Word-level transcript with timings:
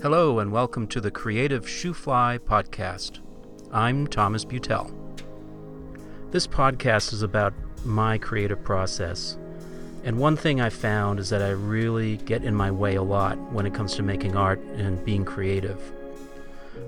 Hello, 0.00 0.38
and 0.38 0.52
welcome 0.52 0.86
to 0.86 1.00
the 1.00 1.10
Creative 1.10 1.66
Shoofly 1.66 2.38
podcast. 2.38 3.18
I'm 3.72 4.06
Thomas 4.06 4.44
Butel. 4.44 4.94
This 6.30 6.46
podcast 6.46 7.12
is 7.12 7.22
about 7.22 7.52
my 7.84 8.16
creative 8.16 8.62
process. 8.62 9.36
And 10.04 10.16
one 10.16 10.36
thing 10.36 10.60
I 10.60 10.70
found 10.70 11.18
is 11.18 11.30
that 11.30 11.42
I 11.42 11.48
really 11.48 12.18
get 12.18 12.44
in 12.44 12.54
my 12.54 12.70
way 12.70 12.94
a 12.94 13.02
lot 13.02 13.40
when 13.50 13.66
it 13.66 13.74
comes 13.74 13.96
to 13.96 14.04
making 14.04 14.36
art 14.36 14.60
and 14.76 15.04
being 15.04 15.24
creative. 15.24 15.92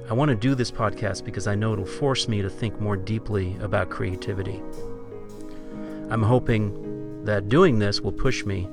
I 0.09 0.13
want 0.13 0.29
to 0.29 0.37
do 0.37 0.55
this 0.55 0.71
podcast 0.71 1.25
because 1.25 1.49
I 1.49 1.57
know 1.57 1.73
it'll 1.73 1.87
force 1.87 2.29
me 2.29 2.43
to 2.43 2.49
think 2.49 2.81
more 2.81 2.97
deeply 2.97 3.57
about 3.61 3.91
creativity. 3.91 4.63
I'm 6.11 6.23
hoping 6.23 7.25
that 7.25 7.49
doing 7.49 7.81
this 7.81 8.01
will 8.01 8.13
push 8.13 8.45
me 8.45 8.69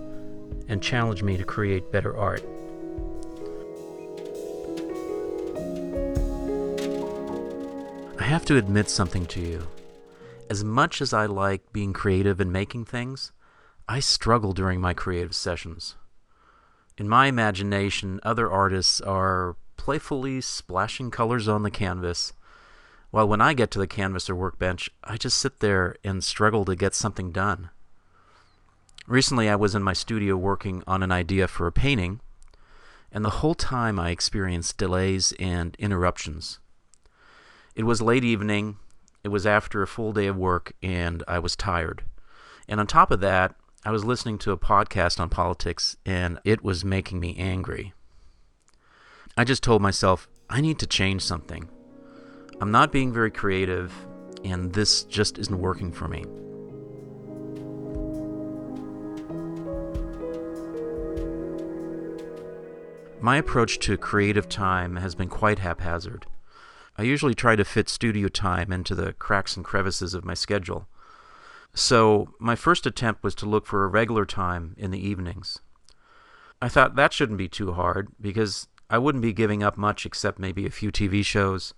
and 0.68 0.80
challenge 0.80 1.24
me 1.24 1.38
to 1.38 1.44
create 1.44 1.92
better 1.92 2.16
art. 2.16 2.44
Have 8.38 8.46
to 8.46 8.55
admit 8.55 8.88
something 8.88 9.26
to 9.26 9.41
you. 9.41 9.68
As 10.48 10.64
much 10.64 11.02
as 11.02 11.12
I 11.12 11.26
like 11.26 11.73
being 11.73 11.91
creative 11.91 12.40
and 12.40 12.54
making 12.54 12.86
things, 12.86 13.32
I 13.90 14.00
struggle 14.00 14.54
during 14.54 14.80
my 14.80 14.94
creative 14.94 15.34
sessions. 15.34 15.95
In 17.00 17.09
my 17.09 17.26
imagination, 17.26 18.20
other 18.22 18.48
artists 18.48 19.02
are 19.02 19.55
playfully 19.76 20.40
splashing 20.42 21.09
colors 21.09 21.48
on 21.48 21.64
the 21.64 21.72
canvas, 21.72 22.34
while 23.09 23.28
when 23.28 23.42
I 23.42 23.55
get 23.55 23.72
to 23.72 23.80
the 23.80 23.88
canvas 23.88 24.30
or 24.30 24.36
workbench, 24.36 24.92
I 25.04 25.17
just 25.17 25.40
sit 25.40 25.59
there 25.59 25.95
and 26.04 26.23
struggle 26.23 26.64
to 26.66 26.76
get 26.76 26.94
something 26.94 27.31
done. 27.31 27.72
Recently, 29.08 29.50
I 29.50 29.56
was 29.56 29.73
in 29.73 29.81
my 29.81 29.94
studio 29.94 30.38
working 30.38 30.84
on 30.86 31.02
an 31.02 31.12
idea 31.12 31.48
for 31.48 31.66
a 31.66 31.72
painting, 31.72 32.20
and 33.12 33.26
the 33.26 33.40
whole 33.42 33.56
time 33.56 34.00
I 34.00 34.12
experienced 34.12 34.78
delays 34.78 35.34
and 35.40 35.76
interruptions. 35.80 36.59
It 37.78 37.86
was 37.86 38.02
late 38.02 38.23
evening. 38.23 38.78
It 39.23 39.28
was 39.28 39.45
after 39.45 39.83
a 39.83 39.88
full 39.88 40.11
day 40.11 40.25
of 40.25 40.36
work, 40.36 40.73
and 40.81 41.23
I 41.28 41.38
was 41.38 41.56
tired. 41.56 42.02
And 42.67 42.80
on 42.80 42.88
top 42.88 43.11
of 43.11 43.20
that, 43.20 43.53
I 43.86 43.92
was 43.92 44.03
listening 44.03 44.39
to 44.39 44.52
a 44.52 44.58
podcast 44.58 45.20
on 45.20 45.30
politics, 45.30 45.95
and 46.03 46.39
it 46.44 46.64
was 46.64 46.83
making 46.83 47.20
me 47.20 47.36
angry. 47.38 47.94
I 49.38 49.44
just 49.44 49.61
told 49.61 49.83
myself, 49.83 50.28
I 50.50 50.59
need 50.59 50.80
to 50.80 50.88
change 50.88 51.22
something. 51.22 51.70
I'm 52.59 52.72
not 52.72 52.92
being 52.92 53.14
very 53.14 53.30
creative, 53.30 53.94
and 54.44 54.73
this 54.73 55.03
just 55.03 55.38
isn't 55.38 55.59
working 55.59 55.92
for 55.92 56.08
me. 56.08 56.25
My 63.22 63.38
approach 63.38 63.78
to 63.81 63.98
creative 63.98 64.50
time 64.50 64.95
has 64.95 65.14
been 65.14 65.30
quite 65.30 65.59
haphazard. 65.59 66.25
I 66.98 67.03
usually 67.03 67.36
try 67.36 67.56
to 67.56 67.64
fit 67.64 67.90
studio 67.90 68.28
time 68.28 68.72
into 68.72 68.95
the 68.95 69.14
cracks 69.14 69.56
and 69.56 69.64
crevices 69.64 70.14
of 70.14 70.26
my 70.26 70.34
schedule. 70.34 70.88
So, 71.73 72.34
my 72.39 72.56
first 72.56 72.88
attempt 72.88 73.23
was 73.23 73.36
to 73.36 73.45
look 73.45 73.67
for 73.67 73.84
a 73.84 73.88
regular 73.88 74.26
time 74.26 74.73
in 74.78 74.89
the 74.89 75.08
evenings. 75.08 75.59
I 76.59 76.70
thought 76.70 76.95
that 76.95 77.14
shouldn't 77.14 77.38
be 77.38 77.48
too 77.48 77.73
hard 77.73 78.09
because 78.20 78.67
I 78.89 78.98
wouldn't 78.98 79.22
be 79.22 79.34
giving 79.34 79.62
up 79.62 79.78
much 79.78 80.06
except 80.06 80.39
maybe 80.39 80.66
a 80.66 80.72
few 80.72 80.92
TV 80.92 81.23
shows 81.23 81.76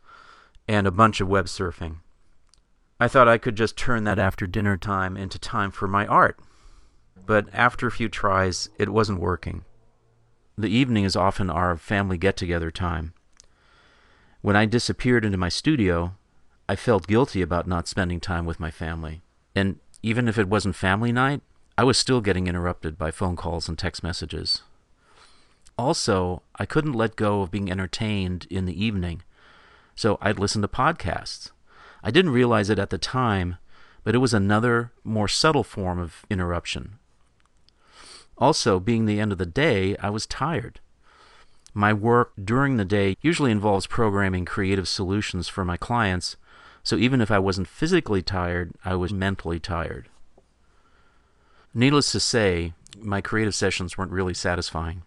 and 0.67 0.87
a 0.87 0.91
bunch 0.91 1.19
of 1.19 1.27
web 1.27 1.47
surfing. 1.47 1.97
I 2.99 3.07
thought 3.07 3.27
I 3.27 3.37
could 3.37 3.55
just 3.55 3.75
turn 3.75 4.05
that 4.05 4.19
after 4.19 4.47
dinner 4.47 4.77
time 4.77 5.17
into 5.17 5.39
time 5.39 5.71
for 5.71 5.87
my 5.87 6.05
art. 6.05 6.39
But 7.25 7.47
after 7.53 7.87
a 7.87 7.91
few 7.91 8.07
tries, 8.07 8.69
it 8.77 8.89
wasn't 8.89 9.19
working. 9.19 9.65
The 10.57 10.69
evening 10.69 11.03
is 11.03 11.15
often 11.15 11.49
our 11.49 11.75
family 11.75 12.17
get 12.17 12.37
together 12.37 12.71
time. 12.71 13.13
When 14.41 14.55
I 14.55 14.65
disappeared 14.65 15.25
into 15.25 15.37
my 15.37 15.49
studio, 15.49 16.15
I 16.69 16.77
felt 16.77 17.07
guilty 17.07 17.41
about 17.41 17.67
not 17.67 17.89
spending 17.89 18.21
time 18.21 18.45
with 18.45 18.59
my 18.59 18.71
family. 18.71 19.21
And 19.53 19.79
even 20.01 20.29
if 20.29 20.37
it 20.37 20.47
wasn't 20.47 20.75
family 20.75 21.11
night, 21.11 21.41
I 21.77 21.83
was 21.83 21.97
still 21.97 22.21
getting 22.21 22.47
interrupted 22.47 22.97
by 22.97 23.11
phone 23.11 23.35
calls 23.35 23.67
and 23.67 23.77
text 23.77 24.01
messages. 24.01 24.61
Also, 25.77 26.41
I 26.55 26.65
couldn't 26.65 26.93
let 26.93 27.17
go 27.17 27.41
of 27.41 27.51
being 27.51 27.69
entertained 27.69 28.47
in 28.49 28.65
the 28.65 28.85
evening, 28.85 29.23
so 29.95 30.17
I'd 30.21 30.39
listen 30.39 30.61
to 30.61 30.67
podcasts. 30.67 31.51
I 32.01 32.11
didn't 32.11 32.31
realize 32.31 32.69
it 32.69 32.79
at 32.79 32.91
the 32.91 32.97
time, 32.97 33.57
but 34.05 34.15
it 34.15 34.19
was 34.19 34.33
another, 34.33 34.93
more 35.03 35.27
subtle 35.27 35.63
form 35.63 35.99
of 35.99 36.25
interruption. 36.29 36.97
Also, 38.37 38.79
being 38.79 39.05
the 39.05 39.19
end 39.19 39.33
of 39.33 39.37
the 39.37 39.45
day, 39.45 39.97
I 39.97 40.09
was 40.09 40.25
tired. 40.25 40.79
My 41.73 41.93
work 41.93 42.33
during 42.43 42.77
the 42.77 42.85
day 42.85 43.15
usually 43.21 43.51
involves 43.51 43.87
programming 43.87 44.45
creative 44.45 44.87
solutions 44.87 45.47
for 45.47 45.63
my 45.63 45.77
clients, 45.77 46.35
so 46.83 46.95
even 46.95 47.21
if 47.21 47.29
I 47.29 47.39
wasn't 47.39 47.67
physically 47.67 48.21
tired, 48.21 48.71
I 48.83 48.95
was 48.95 49.13
mentally 49.13 49.59
tired. 49.59 50.09
Needless 51.73 52.11
to 52.13 52.19
say, 52.19 52.73
my 52.97 53.21
creative 53.21 53.53
sessions 53.53 53.97
weren't 53.97 54.11
really 54.11 54.33
satisfying. 54.33 55.03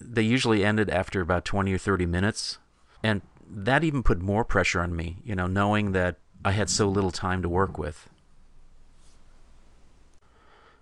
They 0.00 0.22
usually 0.22 0.64
ended 0.64 0.90
after 0.90 1.20
about 1.20 1.44
20 1.44 1.72
or 1.72 1.78
30 1.78 2.06
minutes, 2.06 2.58
and 3.02 3.22
that 3.48 3.84
even 3.84 4.02
put 4.02 4.20
more 4.20 4.44
pressure 4.44 4.80
on 4.80 4.96
me, 4.96 5.18
you 5.24 5.36
know, 5.36 5.46
knowing 5.46 5.92
that 5.92 6.16
I 6.44 6.52
had 6.52 6.68
so 6.68 6.88
little 6.88 7.12
time 7.12 7.42
to 7.42 7.48
work 7.48 7.78
with. 7.78 8.08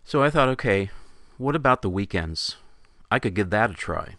So 0.05 0.23
I 0.23 0.31
thought, 0.31 0.49
okay, 0.49 0.91
what 1.37 1.55
about 1.55 1.83
the 1.83 1.91
weekends? 1.91 2.57
I 3.11 3.19
could 3.19 3.35
give 3.35 3.51
that 3.51 3.71
a 3.71 3.75
try. 3.75 4.17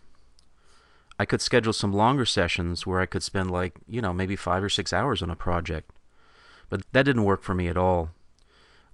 I 1.22 1.26
could 1.26 1.40
schedule 1.40 1.72
some 1.72 1.94
longer 1.94 2.26
sessions 2.26 2.88
where 2.88 3.00
I 3.00 3.06
could 3.06 3.22
spend 3.22 3.52
like, 3.52 3.76
you 3.88 4.02
know, 4.02 4.12
maybe 4.12 4.36
five 4.36 4.64
or 4.64 4.70
six 4.70 4.92
hours 4.92 5.22
on 5.22 5.30
a 5.30 5.36
project. 5.36 5.92
But 6.68 6.82
that 6.94 7.04
didn't 7.04 7.26
work 7.26 7.44
for 7.44 7.54
me 7.54 7.68
at 7.68 7.78
all. 7.78 8.09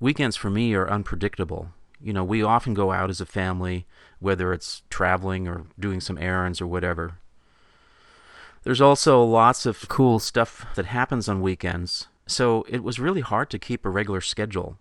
Weekends 0.02 0.36
for 0.36 0.50
me 0.50 0.74
are 0.74 0.90
unpredictable. 0.90 1.70
You 2.02 2.12
know, 2.12 2.26
we 2.26 2.44
often 2.44 2.74
go 2.74 2.92
out 2.92 3.10
as 3.10 3.22
a 3.22 3.26
family, 3.26 3.88
whether 4.20 4.52
it's 4.52 4.82
traveling 4.90 5.48
or 5.48 5.68
doing 5.80 6.02
some 6.02 6.18
errands 6.18 6.60
or 6.60 6.68
whatever. 6.68 7.18
There's 8.64 8.82
also 8.82 9.24
lots 9.24 9.66
of 9.66 9.88
cool 9.88 10.20
stuff 10.20 10.66
that 10.76 10.88
happens 10.88 11.30
on 11.30 11.40
weekends, 11.40 12.10
so 12.26 12.66
it 12.68 12.84
was 12.84 13.00
really 13.00 13.22
hard 13.22 13.50
to 13.52 13.58
keep 13.58 13.86
a 13.86 13.90
regular 13.90 14.20
schedule. 14.20 14.78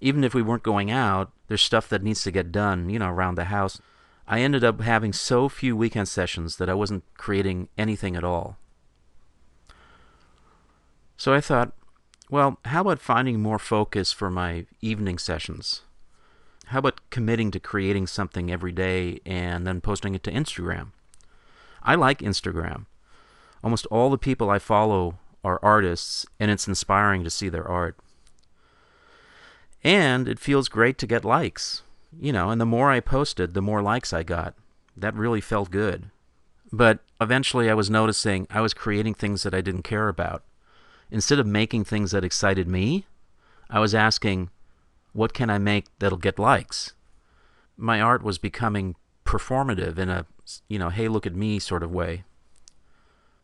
Even 0.00 0.24
if 0.24 0.34
we 0.34 0.42
weren't 0.42 0.64
going 0.64 0.90
out, 0.90 1.30
there's 1.46 1.62
stuff 1.62 1.88
that 1.90 2.02
needs 2.02 2.24
to 2.24 2.32
get 2.32 2.50
done, 2.50 2.90
you 2.90 2.98
know, 2.98 3.08
around 3.08 3.36
the 3.36 3.44
house. 3.44 3.80
I 4.32 4.42
ended 4.42 4.62
up 4.62 4.80
having 4.80 5.12
so 5.12 5.48
few 5.48 5.76
weekend 5.76 6.06
sessions 6.06 6.58
that 6.58 6.70
I 6.70 6.74
wasn't 6.74 7.02
creating 7.14 7.68
anything 7.76 8.14
at 8.14 8.22
all. 8.22 8.58
So 11.16 11.34
I 11.34 11.40
thought, 11.40 11.72
well, 12.30 12.58
how 12.66 12.82
about 12.82 13.00
finding 13.00 13.42
more 13.42 13.58
focus 13.58 14.12
for 14.12 14.30
my 14.30 14.66
evening 14.80 15.18
sessions? 15.18 15.82
How 16.66 16.78
about 16.78 17.00
committing 17.10 17.50
to 17.50 17.58
creating 17.58 18.06
something 18.06 18.52
every 18.52 18.70
day 18.70 19.18
and 19.26 19.66
then 19.66 19.80
posting 19.80 20.14
it 20.14 20.22
to 20.22 20.30
Instagram? 20.30 20.92
I 21.82 21.96
like 21.96 22.20
Instagram. 22.20 22.86
Almost 23.64 23.86
all 23.86 24.10
the 24.10 24.16
people 24.16 24.48
I 24.48 24.60
follow 24.60 25.18
are 25.42 25.58
artists, 25.60 26.24
and 26.38 26.52
it's 26.52 26.68
inspiring 26.68 27.24
to 27.24 27.30
see 27.30 27.48
their 27.48 27.66
art. 27.66 27.96
And 29.82 30.28
it 30.28 30.38
feels 30.38 30.68
great 30.68 30.98
to 30.98 31.08
get 31.08 31.24
likes 31.24 31.82
you 32.18 32.32
know, 32.32 32.50
and 32.50 32.60
the 32.60 32.66
more 32.66 32.90
I 32.90 33.00
posted, 33.00 33.54
the 33.54 33.62
more 33.62 33.82
likes 33.82 34.12
I 34.12 34.22
got. 34.22 34.54
That 34.96 35.14
really 35.14 35.40
felt 35.40 35.70
good. 35.70 36.10
But 36.72 37.00
eventually 37.20 37.70
I 37.70 37.74
was 37.74 37.90
noticing 37.90 38.46
I 38.50 38.60
was 38.60 38.74
creating 38.74 39.14
things 39.14 39.42
that 39.42 39.54
I 39.54 39.60
didn't 39.60 39.82
care 39.82 40.08
about. 40.08 40.44
Instead 41.10 41.38
of 41.38 41.46
making 41.46 41.84
things 41.84 42.12
that 42.12 42.24
excited 42.24 42.68
me, 42.68 43.06
I 43.68 43.80
was 43.80 43.94
asking, 43.94 44.50
what 45.12 45.32
can 45.32 45.50
I 45.50 45.58
make 45.58 45.86
that'll 45.98 46.18
get 46.18 46.38
likes? 46.38 46.92
My 47.76 48.00
art 48.00 48.22
was 48.22 48.38
becoming 48.38 48.94
performative 49.24 49.98
in 49.98 50.08
a, 50.08 50.26
you 50.68 50.78
know, 50.78 50.90
hey, 50.90 51.08
look 51.08 51.26
at 51.26 51.34
me 51.34 51.58
sort 51.58 51.82
of 51.82 51.90
way. 51.90 52.24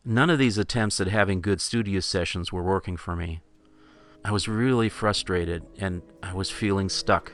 None 0.05 0.29
of 0.29 0.39
these 0.39 0.57
attempts 0.57 1.01
at 1.01 1.07
having 1.07 1.41
good 1.41 1.59
studio 1.59 1.99
sessions 1.99 2.51
were 2.51 2.63
working 2.63 2.95
for 2.95 3.15
me. 3.15 3.41
I 4.23 4.31
was 4.31 4.47
really 4.47 4.89
frustrated 4.89 5.65
and 5.77 6.01
I 6.23 6.33
was 6.33 6.49
feeling 6.49 6.87
stuck. 6.87 7.33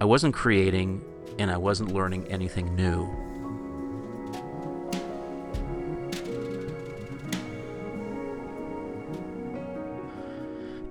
I 0.00 0.04
wasn't 0.04 0.34
creating 0.34 1.02
and 1.38 1.50
I 1.50 1.56
wasn't 1.56 1.92
learning 1.92 2.26
anything 2.28 2.74
new. 2.74 3.08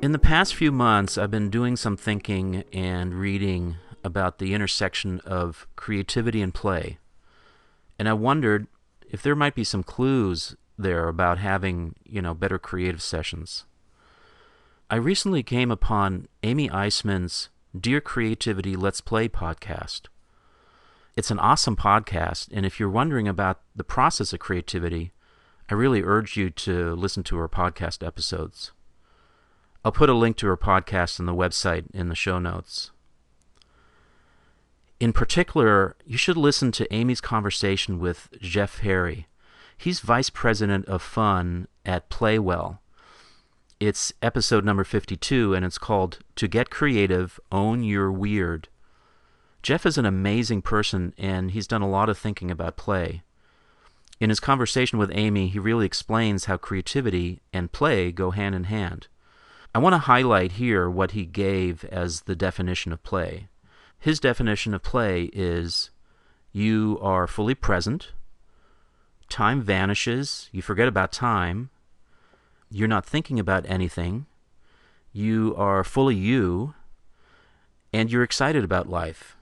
In 0.01 0.11
the 0.11 0.19
past 0.19 0.53
few 0.53 0.71
months, 0.71 1.17
I've 1.17 1.31
been 1.31 1.49
doing 1.49 1.75
some 1.75 1.97
thinking 1.97 2.63
and 2.71 3.13
reading 3.13 3.77
about 4.03 4.37
the 4.37 4.53
intersection 4.53 5.19
of 5.25 5.67
creativity 5.75 6.41
and 6.41 6.53
play. 6.53 6.99
And 7.97 8.07
I 8.07 8.13
wondered 8.13 8.67
if 9.09 9.21
there 9.21 9.35
might 9.35 9.55
be 9.55 9.63
some 9.63 9.81
clues 9.81 10.55
there 10.77 11.07
about 11.07 11.37
having, 11.39 11.95
you 12.03 12.21
know, 12.21 12.33
better 12.33 12.59
creative 12.59 13.01
sessions. 13.01 13.65
I 14.89 14.97
recently 14.97 15.41
came 15.41 15.71
upon 15.71 16.27
Amy 16.43 16.69
Isaman's 16.69 17.49
Dear 17.77 17.99
Creativity 17.99 18.77
Let's 18.77 19.01
Play 19.01 19.27
podcast. 19.27 20.03
It's 21.17 21.31
an 21.31 21.39
awesome 21.39 21.75
podcast, 21.75 22.47
and 22.53 22.65
if 22.65 22.79
you're 22.79 22.89
wondering 22.89 23.27
about 23.27 23.59
the 23.75 23.83
process 23.83 24.31
of 24.31 24.39
creativity, 24.39 25.11
I 25.69 25.73
really 25.73 26.01
urge 26.01 26.37
you 26.37 26.49
to 26.51 26.95
listen 26.95 27.23
to 27.23 27.37
her 27.37 27.49
podcast 27.49 28.05
episodes. 28.05 28.71
I'll 29.83 29.91
put 29.91 30.09
a 30.09 30.13
link 30.13 30.37
to 30.37 30.47
her 30.47 30.55
podcast 30.55 31.19
on 31.19 31.25
the 31.25 31.33
website 31.33 31.85
in 31.93 32.07
the 32.07 32.15
show 32.15 32.39
notes. 32.39 32.91
In 35.01 35.11
particular, 35.11 35.97
you 36.05 36.17
should 36.17 36.37
listen 36.37 36.71
to 36.73 36.93
Amy's 36.93 37.19
conversation 37.19 37.99
with 37.99 38.29
Jeff 38.39 38.79
Harry. 38.79 39.27
He's 39.77 39.99
vice 39.99 40.29
president 40.29 40.85
of 40.85 41.01
fun 41.01 41.67
at 41.85 42.09
Playwell. 42.09 42.79
It's 43.77 44.13
episode 44.21 44.63
number 44.63 44.85
52, 44.85 45.53
and 45.53 45.65
it's 45.65 45.77
called 45.77 46.19
To 46.37 46.47
Get 46.47 46.69
Creative, 46.69 47.37
Own 47.51 47.83
Your 47.83 48.09
Weird. 48.09 48.69
Jeff 49.61 49.85
is 49.85 49.97
an 49.97 50.05
amazing 50.05 50.61
person, 50.61 51.13
and 51.17 51.51
he's 51.51 51.67
done 51.67 51.81
a 51.81 51.89
lot 51.89 52.07
of 52.07 52.17
thinking 52.17 52.49
about 52.49 52.77
play. 52.77 53.23
In 54.21 54.29
his 54.29 54.39
conversation 54.39 54.97
with 54.97 55.11
Amy, 55.13 55.49
he 55.49 55.59
really 55.59 55.85
explains 55.85 56.45
how 56.45 56.55
creativity 56.55 57.41
and 57.51 57.69
play 57.69 58.13
go 58.13 58.31
hand 58.31 58.55
in 58.55 58.63
hand. 58.63 59.07
I 59.73 59.79
want 59.79 59.91
to 59.91 59.99
highlight 59.99 60.53
here 60.53 60.89
what 60.89 61.11
he 61.11 61.25
gave 61.25 61.83
as 61.83 62.21
the 62.21 62.35
definition 62.35 62.93
of 62.93 63.03
play. 63.03 63.49
His 63.99 64.21
definition 64.21 64.73
of 64.73 64.83
play 64.83 65.25
is 65.33 65.89
you 66.53 66.97
are 67.01 67.27
fully 67.27 67.55
present, 67.55 68.13
time 69.27 69.61
vanishes, 69.61 70.49
you 70.53 70.61
forget 70.61 70.87
about 70.87 71.11
time, 71.11 71.71
you're 72.69 72.87
not 72.87 73.05
thinking 73.05 73.39
about 73.39 73.65
anything, 73.69 74.25
you 75.13 75.55
are 75.57 75.83
fully 75.83 76.15
you, 76.15 76.73
and 77.93 78.11
you're 78.11 78.23
excited 78.23 78.63
about 78.63 78.89
life. 78.89 79.37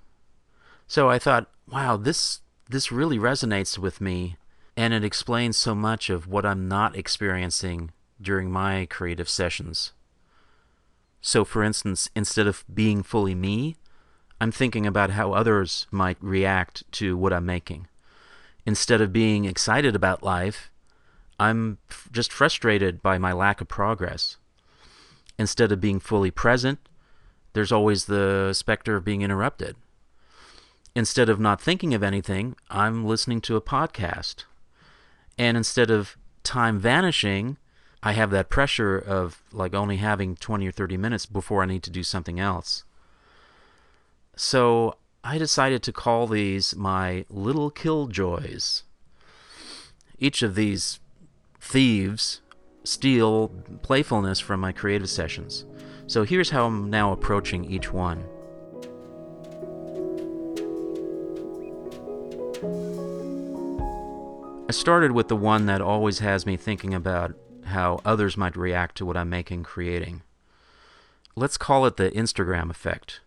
So 0.88 1.10
I 1.10 1.18
thought, 1.18 1.50
wow, 1.72 1.98
this 1.98 2.42
this 2.70 2.92
really 2.92 3.18
resonates 3.18 3.78
with 3.78 4.00
me 4.00 4.38
and 4.76 4.94
it 4.94 5.04
explains 5.04 5.58
so 5.58 5.76
much 5.76 6.10
of 6.10 6.28
what 6.28 6.46
I'm 6.46 6.68
not 6.68 6.96
experiencing 6.96 7.92
during 8.22 8.50
my 8.52 8.88
creative 8.90 9.30
sessions. 9.30 9.92
So 11.22 11.46
for 11.46 11.64
instance, 11.64 12.10
instead 12.16 12.48
of 12.48 12.64
being 12.74 13.04
fully 13.04 13.36
me, 13.36 13.76
I'm 14.42 14.52
thinking 14.52 14.86
about 14.86 15.12
how 15.12 15.34
others 15.34 15.88
might 15.92 16.18
react 16.20 16.84
to 16.94 17.16
what 17.16 17.34
I'm 17.34 17.46
making. 17.46 17.88
Instead 18.66 19.02
of 19.02 19.14
being 19.14 19.46
excited 19.46 19.96
about 19.96 20.24
life, 20.24 20.72
I'm 21.44 21.78
f- 21.90 22.08
just 22.10 22.32
frustrated 22.32 23.02
by 23.02 23.18
my 23.18 23.34
lack 23.34 23.60
of 23.60 23.68
progress. 23.68 24.38
Instead 25.38 25.74
of 25.74 25.82
being 25.82 26.00
fully 26.00 26.32
present, 26.32 26.80
there's 27.52 27.72
always 27.72 28.06
the 28.06 28.54
specter 28.54 28.96
of 28.96 29.04
being 29.04 29.24
interrupted. 29.24 29.76
Instead 30.96 31.28
of 31.28 31.42
not 31.42 31.60
thinking 31.60 31.94
of 31.94 32.02
anything, 32.02 32.56
I'm 32.70 33.06
listening 33.06 33.42
to 33.42 33.58
a 33.58 33.62
podcast. 33.62 34.46
And 35.38 35.58
instead 35.58 35.92
of 35.92 36.16
time 36.44 36.80
vanishing, 36.80 37.58
I 38.02 38.14
have 38.14 38.32
that 38.32 38.50
pressure 38.50 38.98
of 38.98 39.44
like 39.52 39.74
only 39.74 39.98
having 39.98 40.38
20 40.38 40.66
or 40.66 40.72
30 40.72 40.96
minutes 40.96 41.26
before 41.26 41.62
I 41.62 41.66
need 41.66 41.84
to 41.84 41.90
do 41.90 42.04
something 42.04 42.40
else. 42.40 42.86
So 44.38 44.96
I 45.26 45.38
decided 45.38 45.84
to 45.84 45.92
call 45.92 46.28
these 46.28 46.74
my 46.74 47.26
little 47.30 47.70
killjoys. 47.70 48.84
Each 50.20 50.42
of 50.42 50.56
these 50.56 51.00
thieves 51.64 52.42
steal 52.84 53.48
playfulness 53.82 54.40
from 54.40 54.60
my 54.60 54.74
creative 54.74 55.10
sessions. 55.10 55.66
So 56.08 56.24
here's 56.24 56.50
how 56.50 56.66
I'm 56.66 56.90
now 56.90 57.14
approaching 57.14 57.64
each 57.64 57.92
one. 57.92 58.26
I 64.68 64.72
started 64.74 65.14
with 65.14 65.30
the 65.30 65.38
one 65.38 65.66
that 65.68 65.82
always 65.82 66.20
has 66.20 66.46
me 66.46 66.58
thinking 66.58 66.94
about 66.94 67.34
how 67.66 68.02
others 68.04 68.36
might 68.36 68.58
react 68.58 68.98
to 68.98 69.06
what 69.06 69.16
I'm 69.16 69.30
making, 69.30 69.64
creating. 69.64 70.22
Let's 71.36 71.58
call 71.58 71.86
it 71.86 71.96
the 71.96 72.12
Instagram 72.12 72.70
effect. 72.70 73.22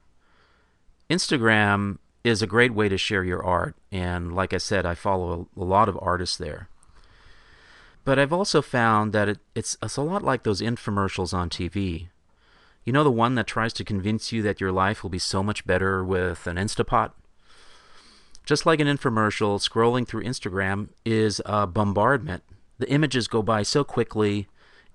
Instagram 1.09 1.99
is 2.23 2.43
a 2.43 2.47
great 2.47 2.75
way 2.75 2.91
to 2.91 2.99
share 2.99 3.25
your 3.25 3.43
art, 3.43 3.77
and 3.91 4.35
like 4.35 4.53
I 4.53 4.59
said, 4.59 4.85
I 4.85 4.94
follow 4.94 5.49
a, 5.56 5.65
lot 5.65 5.88
of 5.88 5.99
artists 6.03 6.37
there. 6.37 6.69
But 8.06 8.20
I've 8.20 8.32
also 8.32 8.62
found 8.62 9.12
that 9.12 9.29
it, 9.29 9.38
it's, 9.56 9.76
it's 9.82 9.97
a 9.97 10.03
lot 10.03 10.23
like 10.23 10.44
those 10.44 10.62
infomercials 10.62 11.35
on 11.35 11.50
TV. 11.50 12.06
You 12.85 12.93
know 12.93 13.03
the 13.03 13.11
one 13.11 13.35
that 13.35 13.49
tries 13.49 13.73
to 13.75 13.85
convince 13.85 14.31
you 14.31 14.43
that 14.43 14.61
your 14.61 14.70
life 14.70 15.03
will 15.03 15.11
be 15.11 15.19
so 15.19 15.43
much 15.43 15.67
better 15.67 16.05
with 16.05 16.47
an 16.47 16.55
Instapot? 16.55 17.11
Just 18.44 18.64
like 18.64 18.79
an 18.79 18.87
infomercial, 18.87 19.58
scrolling 19.58 20.06
through 20.06 20.23
Instagram 20.23 20.91
is 21.05 21.43
a 21.44 21.67
bombardment. 21.67 22.44
The 22.79 22.88
images 22.88 23.26
go 23.26 23.43
by 23.43 23.64
so 23.64 23.82
quickly 23.82 24.47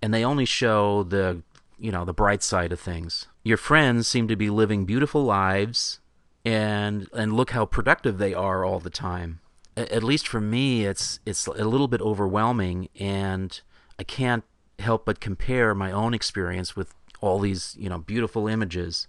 and 0.01 0.13
they 0.13 0.23
only 0.23 0.45
show 0.45 1.03
the, 1.03 1.41
you 1.77 1.91
know, 1.91 2.05
the 2.05 2.13
bright 2.13 2.41
side 2.41 2.71
of 2.71 2.79
things. 2.79 3.27
Your 3.43 3.57
friends 3.57 4.07
seem 4.07 4.29
to 4.29 4.37
be 4.37 4.49
living 4.49 4.85
beautiful 4.85 5.25
lives 5.25 5.99
and 6.45 7.09
and 7.13 7.33
look 7.33 7.51
how 7.51 7.65
productive 7.65 8.19
they 8.19 8.33
are 8.33 8.63
all 8.63 8.79
the 8.79 8.89
time. 8.89 9.41
At 9.89 10.03
least 10.03 10.27
for 10.27 10.41
me, 10.41 10.85
it's 10.85 11.19
it's 11.25 11.47
a 11.47 11.65
little 11.65 11.87
bit 11.87 12.01
overwhelming 12.01 12.89
and 12.99 13.59
I 13.99 14.03
can't 14.03 14.43
help 14.79 15.05
but 15.05 15.19
compare 15.19 15.75
my 15.75 15.91
own 15.91 16.13
experience 16.13 16.75
with 16.75 16.93
all 17.21 17.39
these, 17.39 17.75
you 17.79 17.89
know, 17.89 17.99
beautiful 17.99 18.47
images. 18.47 19.07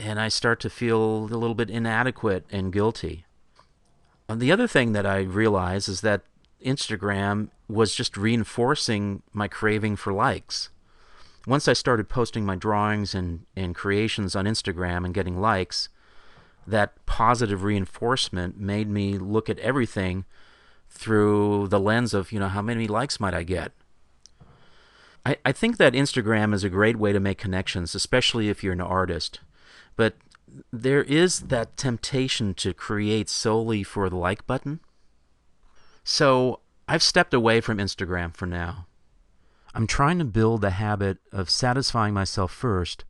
And 0.00 0.20
I 0.20 0.28
start 0.28 0.60
to 0.60 0.70
feel 0.70 1.00
a 1.00 1.38
little 1.38 1.54
bit 1.54 1.70
inadequate 1.70 2.46
and 2.50 2.72
guilty. 2.72 3.24
And 4.28 4.40
the 4.40 4.50
other 4.50 4.66
thing 4.66 4.92
that 4.92 5.06
I 5.06 5.20
realize 5.20 5.88
is 5.88 6.00
that 6.00 6.22
Instagram 6.64 7.50
was 7.68 7.94
just 7.94 8.16
reinforcing 8.16 9.22
my 9.32 9.48
craving 9.48 9.96
for 9.96 10.12
likes. 10.12 10.70
Once 11.46 11.68
I 11.68 11.74
started 11.74 12.08
posting 12.08 12.44
my 12.44 12.56
drawings 12.56 13.14
and, 13.14 13.44
and 13.54 13.74
creations 13.74 14.34
on 14.34 14.46
Instagram 14.46 15.04
and 15.04 15.14
getting 15.14 15.40
likes, 15.40 15.88
that 16.66 17.04
positive 17.06 17.62
reinforcement 17.62 18.58
made 18.58 18.88
me 18.88 19.18
look 19.18 19.48
at 19.48 19.58
everything 19.58 20.24
through 20.88 21.68
the 21.68 21.80
lens 21.80 22.14
of, 22.14 22.32
you 22.32 22.38
know, 22.38 22.48
how 22.48 22.62
many 22.62 22.86
likes 22.86 23.20
might 23.20 23.34
I 23.34 23.42
get? 23.42 23.72
I, 25.26 25.36
I 25.44 25.52
think 25.52 25.76
that 25.76 25.92
Instagram 25.92 26.54
is 26.54 26.64
a 26.64 26.70
great 26.70 26.96
way 26.96 27.12
to 27.12 27.20
make 27.20 27.38
connections, 27.38 27.94
especially 27.94 28.48
if 28.48 28.62
you're 28.62 28.72
an 28.72 28.80
artist. 28.80 29.40
But 29.96 30.14
there 30.72 31.02
is 31.02 31.40
that 31.40 31.76
temptation 31.76 32.54
to 32.54 32.72
create 32.72 33.28
solely 33.28 33.82
for 33.82 34.08
the 34.08 34.16
like 34.16 34.46
button. 34.46 34.80
So 36.04 36.60
I've 36.86 37.02
stepped 37.02 37.34
away 37.34 37.60
from 37.60 37.78
Instagram 37.78 38.34
for 38.34 38.46
now. 38.46 38.86
I'm 39.74 39.86
trying 39.86 40.18
to 40.18 40.24
build 40.24 40.60
the 40.60 40.70
habit 40.70 41.18
of 41.32 41.50
satisfying 41.50 42.14
myself 42.14 42.52
first, 42.52 43.04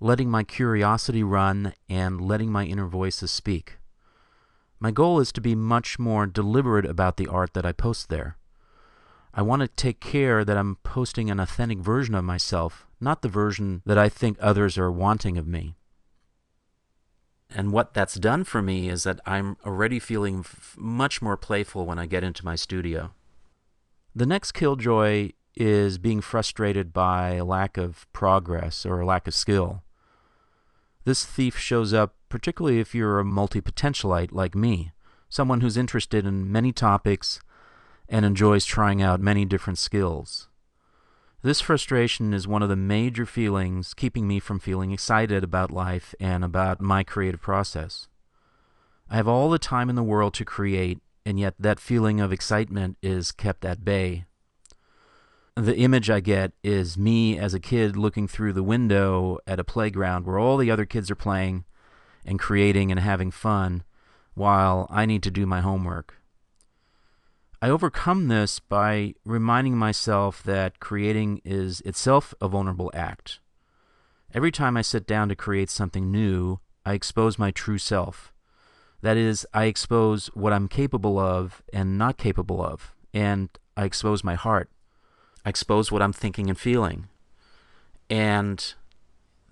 letting 0.00 0.30
my 0.30 0.42
curiosity 0.42 1.22
run, 1.22 1.74
and 1.88 2.20
letting 2.20 2.50
my 2.50 2.64
inner 2.64 2.86
voices 2.86 3.30
speak. 3.30 3.78
My 4.80 4.90
goal 4.90 5.20
is 5.20 5.32
to 5.32 5.40
be 5.40 5.54
much 5.54 5.98
more 5.98 6.26
deliberate 6.26 6.86
about 6.86 7.16
the 7.16 7.26
art 7.26 7.54
that 7.54 7.64
I 7.64 7.72
post 7.72 8.08
there. 8.08 8.36
I 9.32 9.42
want 9.42 9.62
to 9.62 9.68
take 9.68 10.00
care 10.00 10.44
that 10.44 10.56
I'm 10.56 10.76
posting 10.82 11.30
an 11.30 11.40
authentic 11.40 11.78
version 11.78 12.14
of 12.14 12.24
myself, 12.24 12.86
not 13.00 13.22
the 13.22 13.28
version 13.28 13.82
that 13.84 13.98
I 13.98 14.08
think 14.08 14.36
others 14.40 14.78
are 14.78 14.92
wanting 14.92 15.38
of 15.38 15.46
me. 15.46 15.74
And 17.50 17.72
what 17.72 17.94
that's 17.94 18.14
done 18.14 18.44
for 18.44 18.62
me 18.62 18.88
is 18.88 19.04
that 19.04 19.20
I'm 19.26 19.56
already 19.64 19.98
feeling 19.98 20.40
f- 20.40 20.74
much 20.78 21.22
more 21.22 21.36
playful 21.36 21.86
when 21.86 21.98
I 21.98 22.06
get 22.06 22.24
into 22.24 22.44
my 22.44 22.56
studio. 22.56 23.12
The 24.14 24.26
next 24.26 24.52
killjoy 24.52 25.30
is 25.56 25.98
being 25.98 26.20
frustrated 26.20 26.92
by 26.92 27.34
a 27.34 27.44
lack 27.44 27.76
of 27.76 28.06
progress 28.12 28.84
or 28.84 29.00
a 29.00 29.06
lack 29.06 29.26
of 29.26 29.34
skill. 29.34 29.82
This 31.04 31.24
thief 31.24 31.58
shows 31.58 31.92
up 31.92 32.14
particularly 32.28 32.80
if 32.80 32.96
you're 32.96 33.20
a 33.20 33.24
multi 33.24 33.60
potentialite 33.60 34.32
like 34.32 34.56
me, 34.56 34.90
someone 35.28 35.60
who's 35.60 35.76
interested 35.76 36.26
in 36.26 36.50
many 36.50 36.72
topics 36.72 37.38
and 38.08 38.24
enjoys 38.24 38.64
trying 38.64 39.00
out 39.00 39.20
many 39.20 39.44
different 39.44 39.78
skills. 39.78 40.48
This 41.42 41.60
frustration 41.60 42.34
is 42.34 42.48
one 42.48 42.62
of 42.62 42.68
the 42.68 42.74
major 42.74 43.26
feelings 43.26 43.94
keeping 43.94 44.26
me 44.26 44.40
from 44.40 44.58
feeling 44.58 44.90
excited 44.90 45.44
about 45.44 45.70
life 45.70 46.14
and 46.18 46.42
about 46.42 46.80
my 46.80 47.04
creative 47.04 47.40
process. 47.40 48.08
I 49.08 49.16
have 49.16 49.28
all 49.28 49.50
the 49.50 49.58
time 49.58 49.90
in 49.90 49.94
the 49.94 50.02
world 50.02 50.34
to 50.34 50.44
create, 50.44 50.98
and 51.24 51.38
yet 51.38 51.54
that 51.58 51.78
feeling 51.78 52.20
of 52.20 52.32
excitement 52.32 52.96
is 53.02 53.30
kept 53.30 53.64
at 53.64 53.84
bay. 53.84 54.24
The 55.56 55.76
image 55.76 56.10
I 56.10 56.18
get 56.18 56.50
is 56.64 56.98
me 56.98 57.38
as 57.38 57.54
a 57.54 57.60
kid 57.60 57.96
looking 57.96 58.26
through 58.26 58.54
the 58.54 58.64
window 58.64 59.38
at 59.46 59.60
a 59.60 59.64
playground 59.64 60.26
where 60.26 60.36
all 60.36 60.56
the 60.56 60.68
other 60.68 60.84
kids 60.84 61.12
are 61.12 61.16
playing 61.16 61.64
and 62.26 62.40
creating 62.40 62.90
and 62.90 62.98
having 62.98 63.30
fun, 63.30 63.84
while 64.34 64.88
I 64.90 65.06
need 65.06 65.22
to 65.22 65.30
do 65.30 65.46
my 65.46 65.60
homework. 65.60 66.16
I 67.62 67.68
overcome 67.68 68.26
this 68.26 68.58
by 68.58 69.14
reminding 69.24 69.76
myself 69.76 70.42
that 70.42 70.80
creating 70.80 71.40
is 71.44 71.80
itself 71.82 72.34
a 72.40 72.48
vulnerable 72.48 72.90
act. 72.92 73.38
Every 74.34 74.50
time 74.50 74.76
I 74.76 74.82
sit 74.82 75.06
down 75.06 75.28
to 75.28 75.36
create 75.36 75.70
something 75.70 76.10
new, 76.10 76.58
I 76.84 76.94
expose 76.94 77.38
my 77.38 77.52
true 77.52 77.78
self. 77.78 78.32
That 79.02 79.16
is, 79.16 79.46
I 79.54 79.66
expose 79.66 80.26
what 80.34 80.52
I'm 80.52 80.66
capable 80.66 81.16
of 81.16 81.62
and 81.72 81.96
not 81.96 82.18
capable 82.18 82.60
of, 82.60 82.92
and 83.12 83.50
I 83.76 83.84
expose 83.84 84.24
my 84.24 84.34
heart. 84.34 84.68
I 85.44 85.50
expose 85.50 85.92
what 85.92 86.02
I'm 86.02 86.12
thinking 86.12 86.48
and 86.48 86.58
feeling. 86.58 87.08
And 88.08 88.74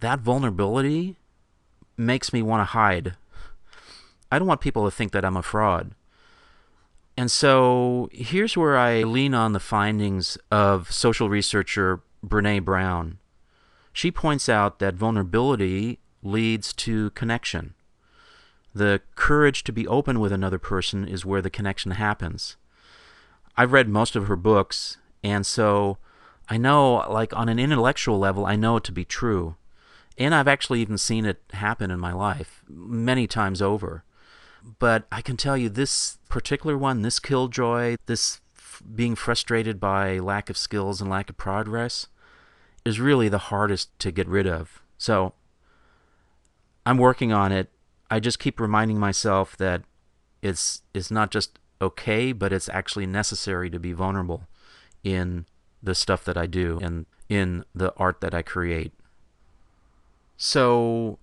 that 0.01 0.21
vulnerability 0.21 1.17
makes 1.97 2.33
me 2.33 2.43
want 2.43 2.61
to 2.61 2.73
hide. 2.73 3.15
I 4.31 4.39
don't 4.39 4.49
want 4.49 4.61
people 4.61 4.85
to 4.85 4.91
think 4.91 5.13
that 5.13 5.25
I'm 5.25 5.37
a 5.37 5.43
fraud. 5.43 5.95
And 7.17 7.31
so 7.31 8.09
here's 8.13 8.57
where 8.57 8.77
I 8.77 9.03
lean 9.03 9.35
on 9.35 9.53
the 9.53 9.61
findings 9.61 10.39
of 10.51 10.91
social 10.91 11.29
researcher 11.29 12.01
Brené 12.27 12.65
Brown. 12.65 13.19
She 13.93 14.11
points 14.11 14.49
out 14.49 14.79
that 14.79 14.95
vulnerability 14.95 15.99
leads 16.23 16.73
to 16.73 17.11
connection. 17.11 17.75
The 18.75 19.03
courage 19.17 19.65
to 19.65 19.73
be 19.73 19.87
open 19.87 20.19
with 20.19 20.33
another 20.33 20.59
person 20.59 21.07
is 21.07 21.27
where 21.27 21.43
the 21.43 21.51
connection 21.51 21.91
happens. 21.93 22.57
I've 23.55 23.73
read 23.73 23.89
most 23.89 24.17
of 24.17 24.29
her 24.29 24.37
books, 24.37 24.97
and 25.23 25.47
so 25.47 25.99
I 26.49 26.57
know, 26.57 26.97
like 27.11 27.35
on 27.35 27.49
an 27.49 27.59
intellectual 27.59 28.19
level, 28.19 28.45
I 28.45 28.57
know 28.57 28.77
it 28.77 28.85
to 28.85 28.93
be 28.93 29.05
true. 29.05 29.57
And 30.19 30.35
I've 30.35 30.49
actually 30.49 30.83
even 30.83 30.99
seen 30.99 31.25
it 31.25 31.43
happen 31.53 31.91
in 31.91 31.99
my 31.99 32.13
life 32.13 32.63
many 32.69 33.27
times 33.27 33.63
over. 33.63 34.05
But 34.79 35.07
I 35.11 35.23
can 35.23 35.37
tell 35.37 35.57
you 35.57 35.69
this 35.69 36.19
particular 36.29 36.77
one, 36.77 37.03
this 37.03 37.19
killjoy, 37.19 37.97
this 38.07 38.41
f- 38.57 38.83
being 38.95 39.15
frustrated 39.15 39.81
by 39.81 40.19
lack 40.19 40.51
of 40.51 40.59
skills 40.59 41.01
and 41.01 41.09
lack 41.09 41.31
of 41.31 41.37
progress, 41.37 42.09
is 42.85 43.01
really 43.01 43.29
the 43.29 43.39
hardest 43.39 43.99
to 44.01 44.13
get 44.13 44.29
rid 44.29 44.47
of. 44.47 44.83
So 44.99 45.33
I'm 46.85 46.99
working 46.99 47.33
on 47.33 47.51
it. 47.51 47.71
I 48.11 48.21
just 48.21 48.39
keep 48.39 48.61
reminding 48.61 48.99
myself 48.99 49.57
that 49.57 49.83
it's 50.43 50.83
it's 50.93 51.11
not 51.11 51.31
just 51.31 51.59
okay, 51.81 52.33
but 52.33 52.53
it's 52.53 52.69
actually 52.69 53.07
necessary 53.07 53.71
to 53.71 53.79
be 53.79 53.93
vulnerable 53.93 54.47
in 55.05 55.47
the 55.83 55.95
stuff 55.95 56.25
that 56.25 56.37
I 56.37 56.47
do 56.47 56.79
and 56.83 57.07
in 57.29 57.65
the 57.75 57.93
art 57.97 58.21
that 58.21 58.35
I 58.35 58.43
create. 58.43 58.93
So 60.37 61.19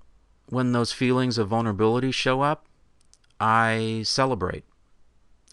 when 0.48 0.72
those 0.72 0.92
feelings 0.92 1.38
of 1.38 1.50
vulnerability 1.50 2.12
show 2.12 2.42
up, 2.42 2.66
I 3.40 4.02
celebrate. 4.06 4.66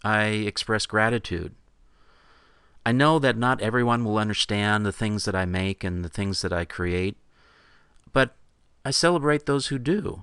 I 0.02 0.25
express 0.25 0.87
gratitude. 0.87 1.54
I 2.85 2.92
know 2.92 3.18
that 3.18 3.37
not 3.37 3.61
everyone 3.61 4.04
will 4.04 4.18
understand 4.18 4.87
the 4.87 4.92
things 4.92 5.25
that 5.25 5.35
I 5.35 5.45
make 5.45 5.83
and 5.83 6.04
the 6.04 6.09
things 6.09 6.42
that 6.42 6.52
I 6.52 6.64
create, 6.64 7.16
but 8.12 8.37
I 8.85 8.92
celebrate 8.92 9.47
those 9.47 9.66
who 9.66 9.78
do. 9.78 10.23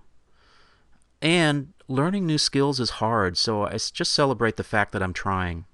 And 1.22 1.74
learning 1.88 2.25
new 2.25 2.38
skills 2.38 2.79
is 2.79 2.91
hard, 2.91 3.38
so 3.38 3.63
I 3.65 3.74
just 3.74 4.13
celebrate 4.13 4.55
the 4.55 4.63
fact 4.63 4.93
that 4.93 5.03
I'm 5.03 5.13
trying. 5.13 5.65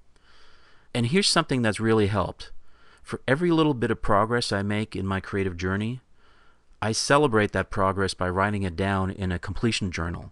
And 0.93 1.07
here's 1.07 1.29
something 1.29 1.61
that's 1.61 1.79
really 1.79 2.07
helped. 2.07 2.51
For 3.03 3.21
every 3.27 3.51
little 3.51 3.73
bit 3.73 3.91
of 3.91 4.01
progress 4.01 4.51
I 4.51 4.61
make 4.61 4.95
in 4.95 5.05
my 5.05 5.19
creative 5.19 5.57
journey, 5.57 6.01
I 6.81 6.91
celebrate 6.91 7.51
that 7.51 7.69
progress 7.69 8.13
by 8.13 8.29
writing 8.29 8.63
it 8.63 8.75
down 8.75 9.11
in 9.11 9.31
a 9.31 9.39
completion 9.39 9.91
journal. 9.91 10.31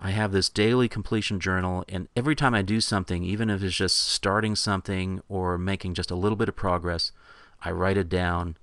I 0.00 0.12
have 0.12 0.32
this 0.32 0.48
daily 0.48 0.88
completion 0.88 1.40
journal, 1.40 1.84
and 1.88 2.08
every 2.16 2.34
time 2.34 2.54
I 2.54 2.62
do 2.62 2.80
something, 2.80 3.22
even 3.22 3.50
if 3.50 3.62
it's 3.62 3.76
just 3.76 3.98
starting 3.98 4.56
something 4.56 5.20
or 5.28 5.58
making 5.58 5.94
just 5.94 6.10
a 6.10 6.14
little 6.14 6.36
bit 6.36 6.48
of 6.48 6.56
progress, 6.56 7.12
I 7.62 7.70
write 7.70 7.98
it 7.98 8.08
down 8.08 8.56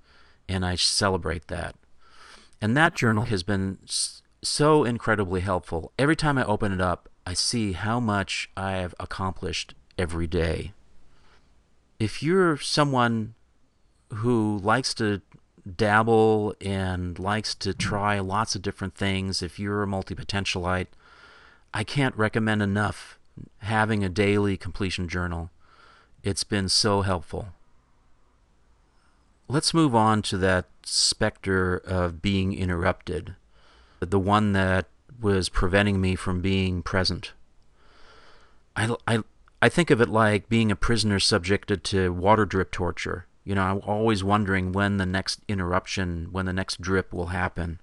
and 0.48 0.64
I 0.64 0.74
celebrate 0.74 1.46
that. 1.48 1.76
And 2.60 2.76
that 2.76 2.96
journal 2.96 3.24
has 3.24 3.44
been 3.44 3.78
so 4.42 4.84
incredibly 4.84 5.40
helpful. 5.40 5.92
Every 5.98 6.16
time 6.16 6.38
I 6.38 6.44
open 6.44 6.72
it 6.72 6.80
up, 6.80 7.08
I 7.24 7.34
see 7.34 7.72
how 7.72 8.00
much 8.00 8.50
I 8.56 8.72
have 8.72 8.94
accomplished 8.98 9.74
every 9.96 10.26
day. 10.26 10.72
If 11.98 12.22
you're 12.22 12.56
someone 12.58 13.34
who 14.14 14.58
likes 14.58 14.94
to 14.94 15.20
dabble 15.76 16.54
and 16.60 17.18
likes 17.18 17.54
to 17.56 17.74
try 17.74 18.18
lots 18.20 18.54
of 18.54 18.62
different 18.62 18.94
things, 18.94 19.42
if 19.42 19.58
you're 19.58 19.82
a 19.82 19.86
multi 19.86 20.14
potentialite, 20.14 20.86
I 21.74 21.84
can't 21.84 22.16
recommend 22.16 22.62
enough 22.62 23.18
having 23.58 24.04
a 24.04 24.08
daily 24.08 24.56
completion 24.56 25.08
journal. 25.08 25.50
It's 26.22 26.44
been 26.44 26.68
so 26.68 27.02
helpful. 27.02 27.48
Let's 29.48 29.74
move 29.74 29.94
on 29.94 30.22
to 30.22 30.38
that 30.38 30.66
specter 30.84 31.76
of 31.78 32.20
being 32.22 32.52
interrupted, 32.52 33.34
the 34.00 34.18
one 34.18 34.52
that 34.52 34.86
was 35.20 35.48
preventing 35.48 36.00
me 36.00 36.14
from 36.14 36.40
being 36.40 36.82
present. 36.82 37.32
I, 38.76 38.94
I, 39.06 39.24
I 39.60 39.68
think 39.68 39.90
of 39.90 40.00
it 40.00 40.08
like 40.08 40.48
being 40.48 40.70
a 40.70 40.76
prisoner 40.76 41.18
subjected 41.18 41.82
to 41.84 42.12
water 42.12 42.44
drip 42.44 42.70
torture. 42.70 43.26
You 43.44 43.54
know, 43.54 43.62
I'm 43.62 43.80
always 43.84 44.22
wondering 44.22 44.72
when 44.72 44.98
the 44.98 45.06
next 45.06 45.40
interruption, 45.48 46.28
when 46.30 46.46
the 46.46 46.52
next 46.52 46.80
drip 46.80 47.12
will 47.12 47.28
happen. 47.28 47.80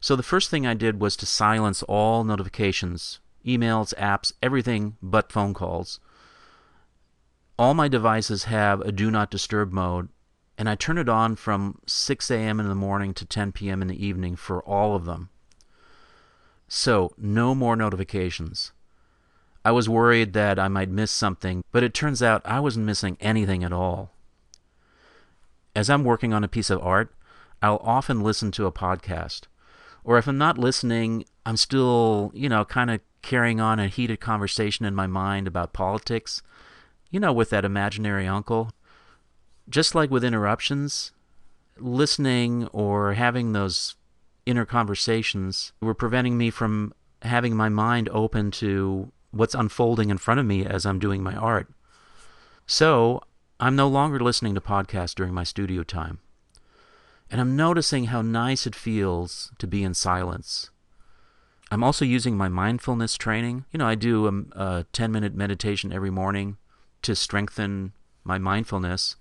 So 0.00 0.14
the 0.14 0.22
first 0.22 0.50
thing 0.50 0.66
I 0.66 0.74
did 0.74 1.00
was 1.00 1.16
to 1.16 1.26
silence 1.26 1.82
all 1.84 2.22
notifications, 2.22 3.18
emails, 3.44 3.94
apps, 3.94 4.32
everything 4.42 4.96
but 5.02 5.32
phone 5.32 5.54
calls. 5.54 5.98
All 7.58 7.74
my 7.74 7.88
devices 7.88 8.44
have 8.44 8.80
a 8.82 8.92
do 8.92 9.10
not 9.10 9.30
disturb 9.30 9.72
mode, 9.72 10.10
and 10.58 10.68
I 10.68 10.74
turn 10.74 10.98
it 10.98 11.08
on 11.08 11.36
from 11.36 11.80
6 11.86 12.30
a.m. 12.30 12.60
in 12.60 12.68
the 12.68 12.74
morning 12.74 13.14
to 13.14 13.24
10 13.24 13.52
p.m. 13.52 13.82
in 13.82 13.88
the 13.88 14.06
evening 14.06 14.36
for 14.36 14.62
all 14.62 14.94
of 14.94 15.06
them. 15.06 15.30
So, 16.68 17.12
no 17.16 17.54
more 17.54 17.76
notifications. 17.76 18.72
I 19.66 19.72
was 19.72 19.88
worried 19.88 20.32
that 20.34 20.60
I 20.60 20.68
might 20.68 20.90
miss 20.90 21.10
something, 21.10 21.64
but 21.72 21.82
it 21.82 21.92
turns 21.92 22.22
out 22.22 22.40
I 22.44 22.60
wasn't 22.60 22.86
missing 22.86 23.16
anything 23.20 23.64
at 23.64 23.72
all. 23.72 24.12
As 25.74 25.90
I'm 25.90 26.04
working 26.04 26.32
on 26.32 26.44
a 26.44 26.48
piece 26.48 26.70
of 26.70 26.80
art, 26.84 27.12
I'll 27.60 27.80
often 27.82 28.20
listen 28.20 28.52
to 28.52 28.66
a 28.66 28.70
podcast. 28.70 29.48
Or 30.04 30.18
if 30.18 30.28
I'm 30.28 30.38
not 30.38 30.56
listening, 30.56 31.24
I'm 31.44 31.56
still, 31.56 32.30
you 32.32 32.48
know, 32.48 32.64
kind 32.64 32.92
of 32.92 33.00
carrying 33.22 33.58
on 33.58 33.80
a 33.80 33.88
heated 33.88 34.20
conversation 34.20 34.86
in 34.86 34.94
my 34.94 35.08
mind 35.08 35.48
about 35.48 35.72
politics, 35.72 36.42
you 37.10 37.18
know, 37.18 37.32
with 37.32 37.50
that 37.50 37.64
imaginary 37.64 38.28
uncle. 38.28 38.70
Just 39.68 39.96
like 39.96 40.12
with 40.12 40.22
interruptions, 40.22 41.10
listening 41.76 42.68
or 42.68 43.14
having 43.14 43.52
those 43.52 43.96
inner 44.46 44.64
conversations 44.64 45.72
were 45.80 45.92
preventing 45.92 46.38
me 46.38 46.50
from 46.50 46.94
having 47.22 47.56
my 47.56 47.68
mind 47.68 48.08
open 48.10 48.52
to 48.52 49.10
what's 49.36 49.54
unfolding 49.54 50.10
in 50.10 50.18
front 50.18 50.40
of 50.40 50.46
me 50.46 50.64
as 50.64 50.86
I'm 50.86 50.98
doing 50.98 51.22
my 51.22 51.34
art. 51.34 51.68
So, 52.66 53.22
I'm 53.58 53.76
no 53.76 53.88
longer 53.88 54.20
listening 54.20 54.54
to 54.54 54.60
podcasts 54.60 55.14
during 55.14 55.32
my 55.32 55.44
studio 55.44 55.82
time. 55.82 56.18
And 57.30 57.40
I'm 57.40 57.56
noticing 57.56 58.06
how 58.06 58.22
nice 58.22 58.66
it 58.66 58.74
feels 58.74 59.50
to 59.58 59.66
be 59.66 59.82
in 59.82 59.94
silence. 59.94 60.70
I'm 61.70 61.82
also 61.82 62.04
using 62.04 62.36
my 62.36 62.48
mindfulness 62.48 63.16
training. 63.16 63.64
You 63.72 63.78
know, 63.78 63.86
I 63.86 63.94
do 63.96 64.28
um, 64.28 64.52
a, 64.54 64.64
a 64.64 64.86
10 64.92 65.10
minute 65.10 65.34
meditation 65.34 65.92
every 65.92 66.10
morning 66.10 66.58
to 67.02 67.16
strengthen 67.16 67.92
my 68.22 68.38
mindfulness. 68.38 69.16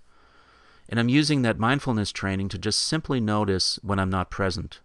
And 0.88 1.00
I'm 1.00 1.10
using 1.10 1.42
that 1.42 1.58
mindfulness 1.58 2.12
training 2.12 2.50
to 2.50 2.58
just 2.60 2.82
simply 2.82 3.20
notice 3.20 3.80
when 3.82 3.98
I'm 3.98 4.12
not 4.12 4.30
present. 4.30 4.82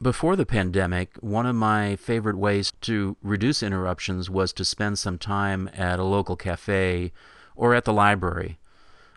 Before 0.00 0.36
the 0.36 0.46
pandemic, 0.46 1.16
one 1.20 1.44
of 1.44 1.56
my 1.56 1.96
favorite 1.96 2.38
ways 2.38 2.72
to 2.82 3.16
reduce 3.20 3.64
interruptions 3.64 4.30
was 4.30 4.52
to 4.52 4.64
spend 4.64 4.96
some 4.96 5.18
time 5.18 5.68
at 5.74 5.98
a 5.98 6.04
local 6.04 6.36
cafe 6.36 7.12
or 7.56 7.74
at 7.74 7.84
the 7.84 7.92
library. 7.92 8.58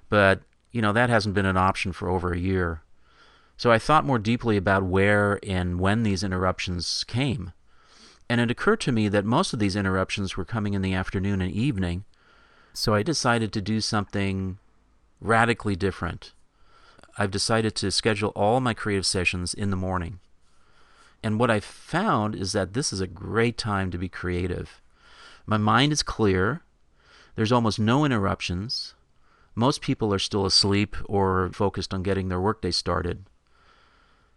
But 0.09 0.41
you 0.71 0.81
know, 0.81 0.91
that 0.93 1.09
hasn't 1.09 1.35
been 1.35 1.45
an 1.45 1.57
option 1.57 1.91
for 1.91 2.09
over 2.09 2.33
a 2.33 2.39
year. 2.39 2.81
So 3.57 3.71
I 3.71 3.77
thought 3.77 4.05
more 4.05 4.17
deeply 4.17 4.57
about 4.57 4.83
where 4.83 5.39
and 5.43 5.79
when 5.79 6.01
these 6.01 6.23
interruptions 6.23 7.03
came. 7.03 7.51
And 8.27 8.41
it 8.41 8.49
occurred 8.49 8.79
to 8.81 8.91
me 8.91 9.07
that 9.09 9.25
most 9.25 9.53
of 9.53 9.59
these 9.59 9.75
interruptions 9.75 10.35
were 10.35 10.45
coming 10.45 10.73
in 10.73 10.81
the 10.81 10.95
afternoon 10.95 11.41
and 11.41 11.51
evening. 11.51 12.05
So 12.73 12.95
I 12.95 13.03
decided 13.03 13.53
to 13.53 13.61
do 13.61 13.81
something 13.81 14.57
radically 15.19 15.75
different. 15.75 16.31
I've 17.19 17.29
decided 17.29 17.75
to 17.75 17.91
schedule 17.91 18.29
all 18.29 18.59
my 18.61 18.73
creative 18.73 19.05
sessions 19.05 19.53
in 19.53 19.69
the 19.69 19.75
morning. 19.75 20.19
And 21.23 21.39
what 21.39 21.51
I've 21.51 21.63
found 21.63 22.35
is 22.35 22.51
that 22.53 22.73
this 22.73 22.91
is 22.91 23.01
a 23.01 23.07
great 23.07 23.57
time 23.57 23.91
to 23.91 23.97
be 23.97 24.09
creative. 24.09 24.81
My 25.45 25.57
mind 25.57 25.91
is 25.91 26.03
clear, 26.03 26.63
there's 27.35 27.51
almost 27.51 27.79
no 27.79 28.05
interruptions, 28.05 28.95
most 29.55 29.81
people 29.81 30.13
are 30.13 30.19
still 30.19 30.45
asleep 30.45 30.95
or 31.05 31.49
focused 31.53 31.93
on 31.93 32.03
getting 32.03 32.29
their 32.29 32.39
workday 32.39 32.71
started. 32.71 33.25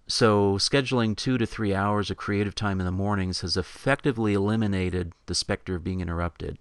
So, 0.07 0.55
scheduling 0.59 1.17
two 1.17 1.39
to 1.39 1.47
three 1.47 1.75
hours 1.75 2.11
of 2.11 2.19
creative 2.19 2.55
time 2.55 2.79
in 2.79 2.85
the 2.85 2.93
mornings 2.93 3.41
has 3.41 3.57
effectively 3.57 4.35
eliminated 4.35 5.13
the 5.27 5.35
specter 5.35 5.77
of 5.77 5.85
being 5.85 6.01
interrupted. 6.01 6.59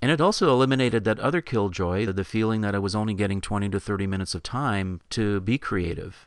And 0.00 0.10
it 0.10 0.20
also 0.20 0.50
eliminated 0.50 1.04
that 1.04 1.18
other 1.20 1.40
killjoy, 1.40 2.06
the 2.06 2.24
feeling 2.24 2.60
that 2.62 2.74
I 2.74 2.78
was 2.78 2.94
only 2.94 3.12
getting 3.12 3.40
20 3.40 3.68
to 3.70 3.80
30 3.80 4.06
minutes 4.06 4.34
of 4.34 4.42
time 4.42 5.00
to 5.10 5.40
be 5.40 5.58
creative. 5.58 6.26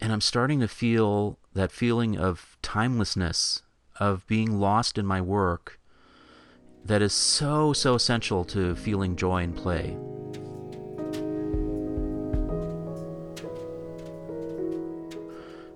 And 0.00 0.12
I'm 0.12 0.20
starting 0.20 0.60
to 0.60 0.68
feel 0.68 1.38
that 1.54 1.72
feeling 1.72 2.18
of 2.18 2.56
timelessness, 2.62 3.62
of 3.98 4.26
being 4.26 4.60
lost 4.60 4.98
in 4.98 5.06
my 5.06 5.20
work 5.20 5.78
that 6.84 7.02
is 7.02 7.12
so, 7.12 7.72
so 7.72 7.94
essential 7.94 8.44
to 8.44 8.76
feeling 8.76 9.16
joy 9.16 9.42
and 9.42 9.56
play. 9.56 9.96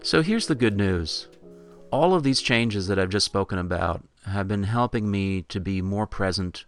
So 0.02 0.22
here's 0.22 0.46
the 0.46 0.54
good 0.54 0.76
news. 0.76 1.28
All 1.90 2.14
of 2.14 2.22
these 2.22 2.40
changes 2.40 2.86
that 2.86 2.98
I've 2.98 3.10
just 3.10 3.26
spoken 3.26 3.58
about 3.58 4.02
have 4.26 4.48
been 4.48 4.64
helping 4.64 5.10
me 5.10 5.42
to 5.42 5.60
be 5.60 5.82
more 5.82 6.06
present, 6.06 6.64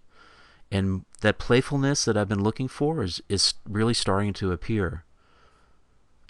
and 0.71 1.05
that 1.21 1.39
playfulness 1.39 2.05
that 2.05 2.17
I've 2.17 2.29
been 2.29 2.43
looking 2.43 2.69
for 2.69 3.03
is, 3.03 3.23
is 3.29 3.55
really 3.69 3.95
starting 3.95 4.33
to 4.35 4.53
appear. 4.53 5.05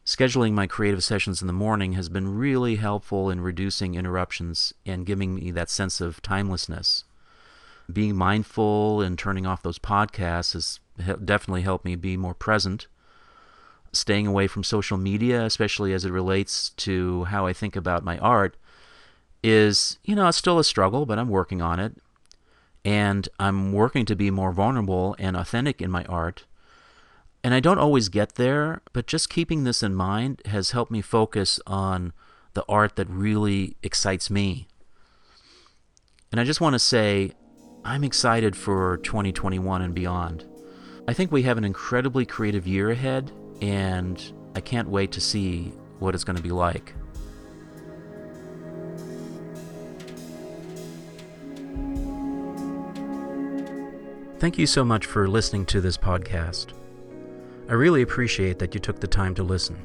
Scheduling 0.04 0.52
my 0.52 0.66
creative 0.66 1.04
sessions 1.04 1.40
in 1.40 1.46
the 1.46 1.52
morning 1.52 1.92
has 1.92 2.08
been 2.08 2.36
really 2.36 2.76
helpful 2.76 3.30
in 3.30 3.40
reducing 3.40 3.94
interruptions 3.94 4.74
and 4.84 5.06
giving 5.06 5.36
me 5.36 5.52
that 5.52 5.70
sense 5.70 6.00
of 6.00 6.20
timelessness. 6.22 7.04
Being 7.92 8.16
mindful 8.16 9.00
and 9.00 9.16
turning 9.16 9.46
off 9.46 9.62
those 9.62 9.78
podcasts 9.78 10.54
has 10.54 10.80
definitely 11.24 11.62
helped 11.62 11.84
me 11.84 11.94
be 11.94 12.16
more 12.16 12.34
present. 12.34 12.88
Staying 13.92 14.26
away 14.26 14.48
from 14.48 14.64
social 14.64 14.96
media, 14.96 15.44
especially 15.44 15.92
as 15.92 16.04
it 16.04 16.10
relates 16.10 16.70
to 16.70 17.24
how 17.24 17.46
I 17.46 17.52
think 17.52 17.76
about 17.76 18.02
my 18.02 18.18
art, 18.18 18.56
is, 19.44 19.98
you 20.02 20.16
know, 20.16 20.26
it's 20.26 20.38
still 20.38 20.58
a 20.58 20.64
struggle, 20.64 21.06
but 21.06 21.18
I'm 21.18 21.28
working 21.28 21.62
on 21.62 21.78
it. 21.78 21.96
And 22.84 23.28
I'm 23.38 23.72
working 23.72 24.04
to 24.06 24.16
be 24.16 24.32
more 24.32 24.50
vulnerable 24.50 25.14
and 25.20 25.36
authentic 25.36 25.80
in 25.80 25.92
my 25.92 26.04
art 26.06 26.44
and 27.44 27.54
I 27.54 27.60
don't 27.60 27.78
always 27.78 28.08
get 28.08 28.36
there, 28.36 28.82
but 28.92 29.06
just 29.06 29.28
keeping 29.28 29.64
this 29.64 29.82
in 29.82 29.94
mind 29.94 30.42
has 30.46 30.70
helped 30.70 30.92
me 30.92 31.00
focus 31.00 31.58
on 31.66 32.12
the 32.54 32.64
art 32.68 32.96
that 32.96 33.08
really 33.08 33.76
excites 33.82 34.30
me. 34.30 34.68
And 36.30 36.40
I 36.40 36.44
just 36.44 36.60
want 36.60 36.74
to 36.74 36.78
say, 36.78 37.32
I'm 37.84 38.04
excited 38.04 38.54
for 38.56 38.98
2021 38.98 39.82
and 39.82 39.94
beyond. 39.94 40.44
I 41.08 41.12
think 41.12 41.32
we 41.32 41.42
have 41.42 41.58
an 41.58 41.64
incredibly 41.64 42.24
creative 42.24 42.66
year 42.66 42.90
ahead, 42.90 43.32
and 43.60 44.22
I 44.54 44.60
can't 44.60 44.88
wait 44.88 45.10
to 45.12 45.20
see 45.20 45.72
what 45.98 46.14
it's 46.14 46.24
going 46.24 46.36
to 46.36 46.42
be 46.42 46.52
like. 46.52 46.94
Thank 54.38 54.58
you 54.58 54.66
so 54.66 54.84
much 54.84 55.06
for 55.06 55.28
listening 55.28 55.66
to 55.66 55.80
this 55.80 55.96
podcast. 55.96 56.72
I 57.72 57.74
really 57.74 58.02
appreciate 58.02 58.58
that 58.58 58.74
you 58.74 58.80
took 58.80 59.00
the 59.00 59.06
time 59.06 59.34
to 59.34 59.42
listen. 59.42 59.78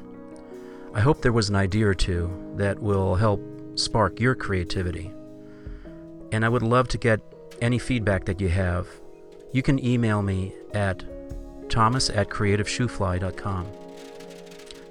I 0.92 1.00
hope 1.00 1.22
there 1.22 1.32
was 1.32 1.48
an 1.48 1.56
idea 1.56 1.86
or 1.86 1.94
two 1.94 2.30
that 2.56 2.78
will 2.78 3.14
help 3.14 3.40
spark 3.76 4.20
your 4.20 4.34
creativity. 4.34 5.10
And 6.30 6.44
I 6.44 6.50
would 6.50 6.62
love 6.62 6.88
to 6.88 6.98
get 6.98 7.22
any 7.62 7.78
feedback 7.78 8.26
that 8.26 8.42
you 8.42 8.50
have. 8.50 8.86
You 9.52 9.62
can 9.62 9.82
email 9.82 10.20
me 10.20 10.52
at 10.74 11.02
thomas 11.70 12.10
at 12.10 12.28
creativeshufly.com. 12.28 13.66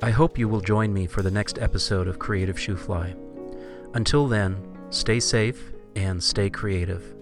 I 0.01 0.09
hope 0.09 0.39
you 0.39 0.49
will 0.49 0.61
join 0.61 0.91
me 0.91 1.05
for 1.05 1.21
the 1.21 1.29
next 1.29 1.59
episode 1.59 2.07
of 2.07 2.17
Creative 2.17 2.55
Shufly. 2.55 3.15
Until 3.93 4.27
then, 4.27 4.57
stay 4.89 5.19
safe 5.19 5.71
and 5.95 6.23
stay 6.23 6.49
creative. 6.49 7.16